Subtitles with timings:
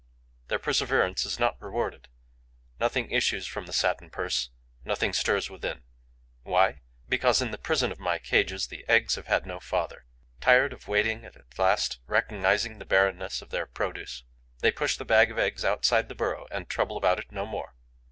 [0.47, 2.07] Their perseverance is not rewarded:
[2.79, 4.49] nothing issues from the satin purse;
[4.83, 5.83] nothing stirs within.
[6.41, 6.81] Why?
[7.07, 10.05] Because, in the prison of my cages, the eggs have had no father.
[10.39, 14.23] Tired of waiting and at last recognizing the barrenness of their produce,
[14.61, 17.75] they push the bag of eggs outside the burrow and trouble about it no more.